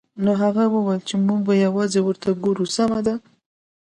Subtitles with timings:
[0.23, 3.15] نو هغه وویل چې موږ به یوازې ورته وګورو سمه ده